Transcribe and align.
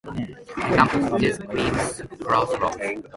An 0.03 0.35
example 0.57 1.23
is 1.23 1.37
Cream's 1.37 2.01
"Crossroads". 2.23 3.03